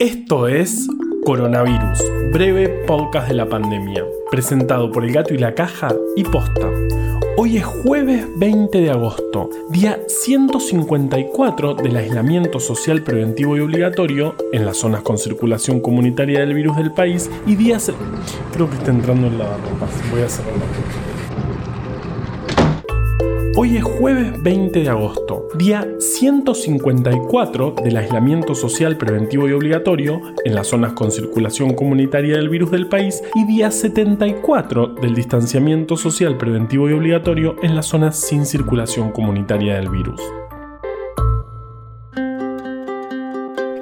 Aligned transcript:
Esto 0.00 0.48
es 0.48 0.88
Coronavirus, 1.24 2.02
breve 2.32 2.68
podcast 2.84 3.28
de 3.28 3.34
la 3.34 3.48
pandemia, 3.48 4.04
presentado 4.28 4.90
por 4.90 5.04
El 5.04 5.12
Gato 5.12 5.32
y 5.34 5.38
la 5.38 5.54
Caja 5.54 5.94
y 6.16 6.24
Posta. 6.24 6.68
Hoy 7.36 7.58
es 7.58 7.64
jueves 7.64 8.26
20 8.36 8.80
de 8.80 8.90
agosto, 8.90 9.50
día 9.70 10.00
154 10.08 11.74
del 11.74 11.96
aislamiento 11.96 12.58
social 12.58 13.02
preventivo 13.02 13.56
y 13.56 13.60
obligatorio 13.60 14.34
en 14.52 14.66
las 14.66 14.78
zonas 14.78 15.02
con 15.02 15.16
circulación 15.16 15.78
comunitaria 15.78 16.40
del 16.40 16.54
virus 16.54 16.76
del 16.76 16.90
país 16.90 17.30
y 17.46 17.54
día... 17.54 17.78
Creo 18.52 18.68
que 18.68 18.74
está 18.74 18.90
entrando 18.90 19.28
en 19.28 19.38
la 19.38 19.44
ropa, 19.44 19.86
voy 20.10 20.22
a 20.22 20.28
cerrarla. 20.28 21.13
Hoy 23.56 23.76
es 23.76 23.84
jueves 23.84 24.42
20 24.42 24.80
de 24.80 24.88
agosto, 24.88 25.46
día 25.54 25.86
154 26.00 27.76
del 27.84 27.96
aislamiento 27.96 28.52
social 28.52 28.96
preventivo 28.96 29.48
y 29.48 29.52
obligatorio 29.52 30.20
en 30.44 30.56
las 30.56 30.66
zonas 30.66 30.94
con 30.94 31.12
circulación 31.12 31.74
comunitaria 31.74 32.36
del 32.36 32.48
virus 32.48 32.72
del 32.72 32.88
país 32.88 33.22
y 33.36 33.44
día 33.44 33.70
74 33.70 34.88
del 35.00 35.14
distanciamiento 35.14 35.96
social 35.96 36.36
preventivo 36.36 36.90
y 36.90 36.94
obligatorio 36.94 37.54
en 37.62 37.76
las 37.76 37.86
zonas 37.86 38.18
sin 38.18 38.44
circulación 38.44 39.12
comunitaria 39.12 39.76
del 39.76 39.88
virus. 39.88 40.20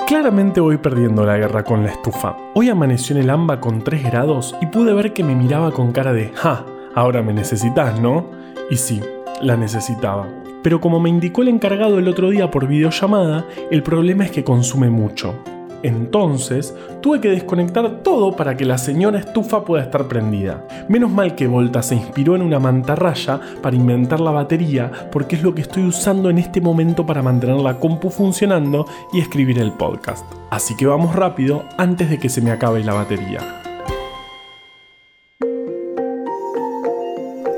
Claramente 0.07 0.61
voy 0.61 0.77
perdiendo 0.77 1.25
la 1.25 1.39
guerra 1.39 1.65
con 1.65 1.83
la 1.83 1.93
estufa. 1.93 2.37
Hoy 2.55 2.69
amaneció 2.69 3.17
en 3.17 3.23
el 3.23 3.31
AMBA 3.31 3.61
con 3.61 3.83
3 3.83 4.05
grados 4.05 4.55
y 4.61 4.67
pude 4.67 4.93
ver 4.93 5.15
que 5.15 5.25
me 5.25 5.35
miraba 5.35 5.73
con 5.73 5.93
cara 5.93 6.13
de 6.13 6.31
¡Ja! 6.35 6.67
Ahora 6.95 7.23
me 7.23 7.33
necesitas, 7.33 7.99
¿no? 7.99 8.27
Y 8.69 8.77
sí, 8.77 9.01
la 9.43 9.57
necesitaba. 9.57 10.29
Pero 10.63 10.81
como 10.81 11.01
me 11.01 11.11
indicó 11.11 11.43
el 11.43 11.49
encargado 11.49 11.99
el 11.99 12.09
otro 12.09 12.31
día 12.31 12.51
por 12.51 12.67
videollamada, 12.67 13.45
el 13.71 13.83
problema 13.83 14.25
es 14.25 14.31
que 14.31 14.45
consume 14.45 14.91
mucho. 14.91 15.35
Entonces, 15.83 16.77
tuve 17.01 17.21
que 17.21 17.29
desconectar 17.29 18.03
todo 18.03 18.37
para 18.37 18.57
que 18.57 18.65
la 18.65 18.79
señora 18.79 19.19
estufa 19.19 19.65
pueda 19.65 19.83
estar 19.83 20.07
prendida. 20.07 20.67
Menos 20.89 21.11
mal 21.11 21.35
que 21.35 21.49
Volta 21.49 21.83
se 21.83 21.97
inspiró 21.97 22.37
en 22.37 22.43
una 22.43 22.61
mantarraya 22.61 23.41
para 23.61 23.77
inventar 23.77 24.21
la 24.21 24.31
batería, 24.31 24.91
porque 25.11 25.37
es 25.37 25.43
lo 25.43 25.55
que 25.55 25.63
estoy 25.63 25.85
usando 25.85 26.31
en 26.31 26.39
este 26.39 26.61
momento 26.61 27.05
para 27.05 27.23
mantener 27.23 27.57
la 27.57 27.81
compu 27.81 28.11
funcionando 28.11 28.87
y 29.13 29.21
escribir 29.21 29.59
el 29.59 29.73
podcast. 29.73 30.25
Así 30.51 30.77
que 30.77 30.87
vamos 30.87 31.17
rápido 31.17 31.65
antes 31.79 32.09
de 32.09 32.19
que 32.19 32.29
se 32.29 32.43
me 32.43 32.53
acabe 32.53 32.85
la 32.85 32.95
batería. 32.95 33.62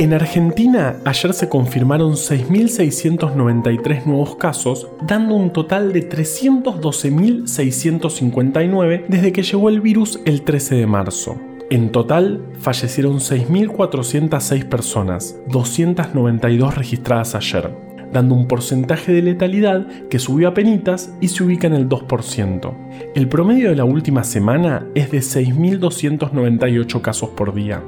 En 0.05 0.13
Argentina 0.13 1.01
ayer 1.07 1.33
se 1.33 1.49
confirmaron 1.49 2.13
6.693 2.13 4.05
nuevos 4.05 4.37
casos, 4.37 4.87
dando 5.01 5.35
un 5.35 5.51
total 5.51 5.95
de 5.95 6.07
312.659 6.07 9.07
desde 9.09 9.33
que 9.33 9.43
llegó 9.43 9.71
el 9.71 9.81
virus 9.81 10.21
el 10.27 10.43
13 10.43 10.75
de 10.75 10.87
marzo. 10.87 11.41
En 11.71 11.91
total, 11.91 12.45
fallecieron 12.59 13.21
6.406 13.21 14.69
personas, 14.69 15.39
292 15.49 16.75
registradas 16.75 17.35
ayer, 17.35 17.75
dando 18.13 18.35
un 18.35 18.47
porcentaje 18.47 19.11
de 19.11 19.23
letalidad 19.23 19.87
que 20.11 20.19
subió 20.19 20.49
a 20.49 20.55
penitas 20.55 21.15
y 21.23 21.29
se 21.29 21.45
ubica 21.45 21.67
en 21.67 21.73
el 21.73 21.89
2%. 21.89 22.75
El 23.15 23.29
promedio 23.31 23.71
de 23.71 23.77
la 23.77 23.87
última 23.87 24.23
semana 24.23 24.87
es 24.95 25.11
de 25.11 25.21
6.298 25.21 27.01
casos 27.01 27.31
por 27.31 27.55
día. 27.55 27.83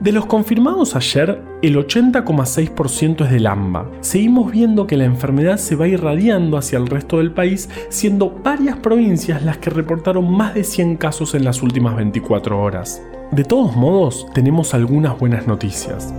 De 0.00 0.12
los 0.12 0.24
confirmados 0.24 0.96
ayer, 0.96 1.42
el 1.60 1.76
80,6% 1.76 3.26
es 3.26 3.30
del 3.30 3.46
AMBA. 3.46 3.86
Seguimos 4.00 4.50
viendo 4.50 4.86
que 4.86 4.96
la 4.96 5.04
enfermedad 5.04 5.58
se 5.58 5.76
va 5.76 5.88
irradiando 5.88 6.56
hacia 6.56 6.78
el 6.78 6.86
resto 6.86 7.18
del 7.18 7.32
país, 7.32 7.68
siendo 7.90 8.30
varias 8.30 8.78
provincias 8.78 9.42
las 9.42 9.58
que 9.58 9.68
reportaron 9.68 10.32
más 10.32 10.54
de 10.54 10.64
100 10.64 10.96
casos 10.96 11.34
en 11.34 11.44
las 11.44 11.62
últimas 11.62 11.96
24 11.96 12.58
horas. 12.58 13.02
De 13.30 13.44
todos 13.44 13.76
modos, 13.76 14.26
tenemos 14.32 14.72
algunas 14.72 15.18
buenas 15.18 15.46
noticias. 15.46 16.14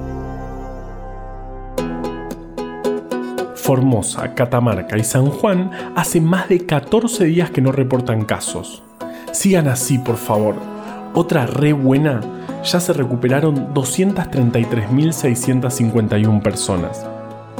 Formosa, 3.55 4.35
Catamarca 4.35 4.95
y 4.95 5.03
San 5.03 5.25
Juan 5.25 5.71
hace 5.95 6.21
más 6.21 6.49
de 6.49 6.67
14 6.67 7.25
días 7.25 7.49
que 7.49 7.61
no 7.61 7.71
reportan 7.71 8.25
casos. 8.25 8.83
Sigan 9.31 9.67
así, 9.67 9.97
por 9.97 10.17
favor. 10.17 10.53
Otra 11.15 11.47
re 11.47 11.73
buena 11.73 12.21
ya 12.63 12.79
se 12.79 12.93
recuperaron 12.93 13.73
233.651 13.73 16.41
personas. 16.41 17.05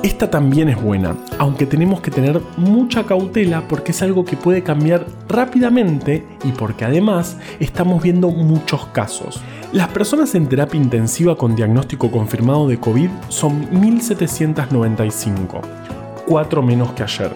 Esta 0.04 0.30
también 0.32 0.70
es 0.70 0.82
buena, 0.82 1.16
aunque 1.38 1.68
tenemos 1.68 2.02
que 2.02 2.10
tener 2.10 2.42
mucha 2.58 3.04
cautela 3.04 3.68
porque 3.68 3.92
es 3.92 4.02
algo 4.02 4.26
que 4.26 4.36
puede 4.36 4.64
cambiar 4.64 5.06
rápidamente 5.30 6.26
y 6.44 6.54
porque 6.54 6.86
además 6.86 7.38
estamos 7.60 8.02
viendo 8.02 8.30
muchos 8.30 8.88
casos. 8.88 9.40
Las 9.74 9.90
personas 9.90 10.34
en 10.34 10.48
terapia 10.48 10.82
intensiva 10.82 11.38
con 11.38 11.56
diagnóstico 11.56 12.10
confirmado 12.10 12.68
de 12.68 12.80
COVID 12.80 13.10
son 13.30 13.70
1.795, 13.70 15.62
4 16.28 16.64
menos 16.64 16.94
que 16.94 17.04
ayer. 17.04 17.32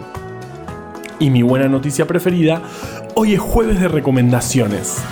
Y 1.20 1.30
mi 1.30 1.44
buena 1.44 1.68
noticia 1.68 2.08
preferida, 2.08 2.64
hoy 3.14 3.36
es 3.36 3.40
jueves 3.40 3.80
de 3.80 3.90
recomendaciones. 3.90 5.04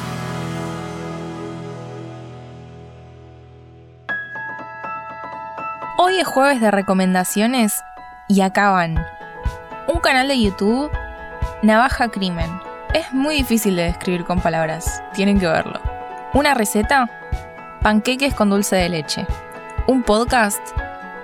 Hoy 6.13 6.19
es 6.19 6.27
jueves 6.27 6.61
de 6.61 6.69
recomendaciones 6.69 7.83
y 8.27 8.41
acaban. 8.41 9.03
Un 9.87 9.99
canal 9.99 10.27
de 10.27 10.39
YouTube, 10.39 10.91
Navaja 11.63 12.09
Crimen. 12.09 12.51
Es 12.93 13.11
muy 13.13 13.37
difícil 13.37 13.75
de 13.75 13.85
describir 13.85 14.23
con 14.23 14.39
palabras, 14.39 15.01
tienen 15.13 15.39
que 15.39 15.47
verlo. 15.47 15.81
Una 16.33 16.53
receta, 16.53 17.09
panqueques 17.81 18.35
con 18.35 18.51
dulce 18.51 18.75
de 18.75 18.89
leche. 18.89 19.25
Un 19.87 20.03
podcast, 20.03 20.61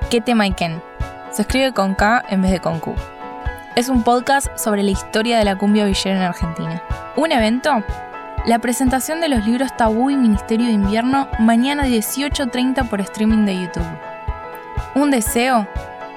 ¿Qué 0.10 0.22
tema 0.22 0.48
y? 0.48 0.56
Se 1.30 1.44
escribe 1.44 1.72
con 1.72 1.94
K 1.94 2.26
en 2.28 2.42
vez 2.42 2.50
de 2.50 2.60
con 2.60 2.80
Q. 2.80 2.96
Es 3.76 3.90
un 3.90 4.02
podcast 4.02 4.48
sobre 4.58 4.82
la 4.82 4.90
historia 4.90 5.38
de 5.38 5.46
la 5.46 5.56
cumbia 5.56 5.86
villera 5.86 6.18
en 6.18 6.24
Argentina. 6.24 6.82
Un 7.16 7.32
evento, 7.32 7.84
la 8.48 8.58
presentación 8.58 9.22
de 9.22 9.30
los 9.30 9.46
libros 9.46 9.70
Tabú 9.78 10.10
y 10.10 10.16
Ministerio 10.16 10.66
de 10.66 10.74
Invierno 10.74 11.28
mañana 11.38 11.86
18.30 11.86 12.90
por 12.90 13.02
streaming 13.02 13.46
de 13.46 13.62
YouTube 13.62 14.09
un 14.96 15.12
deseo, 15.12 15.68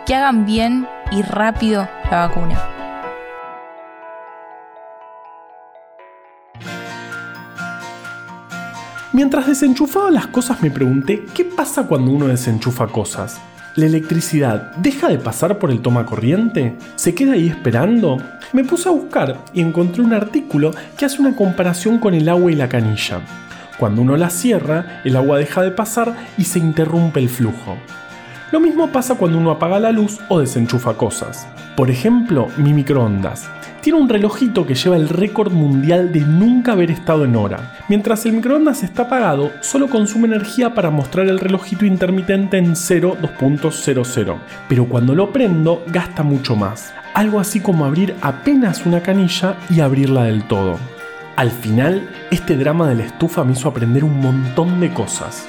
que 0.06 0.14
hagan 0.14 0.46
bien 0.46 0.86
y 1.10 1.22
rápido 1.22 1.88
la 2.10 2.26
vacuna. 2.26 2.68
Mientras 9.12 9.46
desenchufaba 9.46 10.10
las 10.10 10.26
cosas 10.28 10.62
me 10.62 10.70
pregunté 10.70 11.26
qué 11.34 11.44
pasa 11.44 11.86
cuando 11.86 12.10
uno 12.10 12.28
desenchufa 12.28 12.86
cosas. 12.86 13.40
¿La 13.76 13.86
electricidad 13.86 14.74
deja 14.76 15.08
de 15.08 15.18
pasar 15.18 15.58
por 15.58 15.70
el 15.70 15.80
toma 15.82 16.06
corriente? 16.06 16.76
¿Se 16.96 17.14
queda 17.14 17.32
ahí 17.34 17.48
esperando? 17.48 18.18
Me 18.52 18.64
puse 18.64 18.88
a 18.88 18.92
buscar 18.92 19.38
y 19.52 19.60
encontré 19.60 20.02
un 20.02 20.14
artículo 20.14 20.72
que 20.96 21.04
hace 21.04 21.20
una 21.20 21.36
comparación 21.36 21.98
con 21.98 22.14
el 22.14 22.28
agua 22.28 22.52
y 22.52 22.54
la 22.54 22.68
canilla. 22.68 23.20
Cuando 23.78 24.00
uno 24.00 24.16
la 24.16 24.30
cierra, 24.30 25.02
el 25.04 25.16
agua 25.16 25.38
deja 25.38 25.62
de 25.62 25.70
pasar 25.72 26.14
y 26.38 26.44
se 26.44 26.58
interrumpe 26.58 27.20
el 27.20 27.28
flujo. 27.28 27.76
Lo 28.52 28.60
mismo 28.60 28.92
pasa 28.92 29.14
cuando 29.14 29.38
uno 29.38 29.50
apaga 29.50 29.80
la 29.80 29.92
luz 29.92 30.20
o 30.28 30.38
desenchufa 30.38 30.92
cosas. 30.92 31.48
Por 31.74 31.90
ejemplo, 31.90 32.48
mi 32.58 32.74
microondas. 32.74 33.48
Tiene 33.80 33.98
un 33.98 34.10
relojito 34.10 34.66
que 34.66 34.74
lleva 34.74 34.96
el 34.96 35.08
récord 35.08 35.50
mundial 35.50 36.12
de 36.12 36.20
nunca 36.20 36.72
haber 36.72 36.90
estado 36.90 37.24
en 37.24 37.34
hora. 37.34 37.72
Mientras 37.88 38.26
el 38.26 38.34
microondas 38.34 38.82
está 38.82 39.04
apagado, 39.04 39.52
solo 39.62 39.88
consume 39.88 40.28
energía 40.28 40.74
para 40.74 40.90
mostrar 40.90 41.28
el 41.28 41.40
relojito 41.40 41.86
intermitente 41.86 42.58
en 42.58 42.74
0.2.00. 42.74 44.36
Pero 44.68 44.84
cuando 44.84 45.14
lo 45.14 45.32
prendo, 45.32 45.82
gasta 45.86 46.22
mucho 46.22 46.54
más. 46.54 46.92
Algo 47.14 47.40
así 47.40 47.60
como 47.60 47.86
abrir 47.86 48.14
apenas 48.20 48.84
una 48.84 49.00
canilla 49.00 49.56
y 49.70 49.80
abrirla 49.80 50.24
del 50.24 50.44
todo. 50.44 50.78
Al 51.36 51.50
final, 51.50 52.06
este 52.30 52.58
drama 52.58 52.86
de 52.86 52.96
la 52.96 53.04
estufa 53.04 53.44
me 53.44 53.52
hizo 53.52 53.70
aprender 53.70 54.04
un 54.04 54.20
montón 54.20 54.78
de 54.78 54.92
cosas. 54.92 55.48